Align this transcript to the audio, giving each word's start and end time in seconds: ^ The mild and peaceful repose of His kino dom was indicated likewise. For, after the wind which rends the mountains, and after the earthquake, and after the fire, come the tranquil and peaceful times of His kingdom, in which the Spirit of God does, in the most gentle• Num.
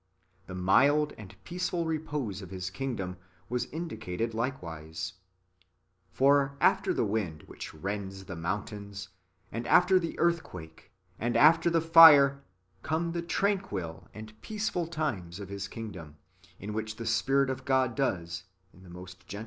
^ 0.43 0.47
The 0.47 0.55
mild 0.55 1.13
and 1.15 1.35
peaceful 1.43 1.85
repose 1.85 2.41
of 2.41 2.49
His 2.49 2.71
kino 2.71 2.95
dom 2.95 3.17
was 3.49 3.65
indicated 3.65 4.33
likewise. 4.33 5.13
For, 6.09 6.57
after 6.59 6.91
the 6.91 7.05
wind 7.05 7.43
which 7.43 7.71
rends 7.75 8.25
the 8.25 8.35
mountains, 8.35 9.09
and 9.51 9.67
after 9.67 9.99
the 9.99 10.17
earthquake, 10.17 10.91
and 11.19 11.37
after 11.37 11.69
the 11.69 11.81
fire, 11.81 12.41
come 12.81 13.11
the 13.11 13.21
tranquil 13.21 14.07
and 14.11 14.33
peaceful 14.41 14.87
times 14.87 15.39
of 15.39 15.49
His 15.49 15.67
kingdom, 15.67 16.17
in 16.59 16.73
which 16.73 16.95
the 16.95 17.05
Spirit 17.05 17.51
of 17.51 17.63
God 17.63 17.93
does, 17.93 18.45
in 18.73 18.81
the 18.81 18.89
most 18.89 19.27
gentle• 19.27 19.29
Num. 19.33 19.39